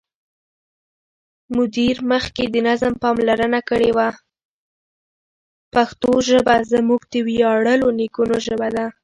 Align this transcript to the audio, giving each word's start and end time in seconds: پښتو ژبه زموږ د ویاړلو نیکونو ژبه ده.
پښتو 5.73 6.11
ژبه 6.29 6.55
زموږ 6.71 7.01
د 7.11 7.13
ویاړلو 7.27 7.87
نیکونو 7.99 8.35
ژبه 8.45 8.67
ده. 8.75 8.85